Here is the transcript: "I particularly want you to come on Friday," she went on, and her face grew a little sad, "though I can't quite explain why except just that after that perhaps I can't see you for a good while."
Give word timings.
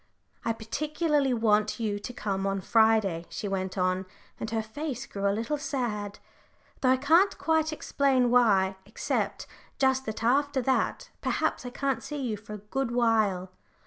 "I 0.43 0.51
particularly 0.51 1.31
want 1.31 1.79
you 1.79 1.99
to 1.99 2.11
come 2.11 2.47
on 2.47 2.61
Friday," 2.61 3.27
she 3.29 3.47
went 3.47 3.77
on, 3.77 4.07
and 4.39 4.49
her 4.49 4.63
face 4.63 5.05
grew 5.05 5.29
a 5.29 5.31
little 5.37 5.59
sad, 5.59 6.17
"though 6.79 6.89
I 6.89 6.97
can't 6.97 7.37
quite 7.37 7.71
explain 7.71 8.31
why 8.31 8.77
except 8.87 9.45
just 9.77 10.07
that 10.07 10.23
after 10.23 10.59
that 10.63 11.11
perhaps 11.21 11.67
I 11.67 11.69
can't 11.69 12.01
see 12.01 12.17
you 12.17 12.35
for 12.35 12.53
a 12.53 12.57
good 12.73 12.89
while." 12.89 13.51